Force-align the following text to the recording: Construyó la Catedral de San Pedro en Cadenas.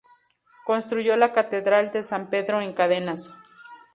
Construyó 0.65 1.15
la 1.15 1.31
Catedral 1.31 1.91
de 1.91 2.01
San 2.01 2.31
Pedro 2.31 2.59
en 2.59 2.73
Cadenas. 2.73 3.31